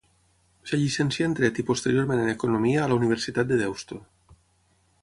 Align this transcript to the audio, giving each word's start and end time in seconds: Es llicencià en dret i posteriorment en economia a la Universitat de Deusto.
Es 0.67 0.71
llicencià 0.83 1.27
en 1.31 1.35
dret 1.41 1.61
i 1.63 1.65
posteriorment 1.67 2.23
en 2.25 2.33
economia 2.35 2.83
a 2.87 2.89
la 2.95 2.99
Universitat 3.03 3.53
de 3.55 3.61
Deusto. 3.63 4.05